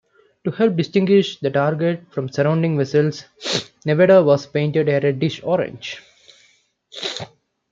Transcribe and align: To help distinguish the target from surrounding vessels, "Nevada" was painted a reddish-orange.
To 0.45 0.49
help 0.49 0.77
distinguish 0.77 1.37
the 1.39 1.51
target 1.51 2.01
from 2.11 2.27
surrounding 2.27 2.75
vessels, 2.75 3.25
"Nevada" 3.85 4.23
was 4.23 4.47
painted 4.47 4.89
a 4.89 4.99
reddish-orange. 4.99 6.01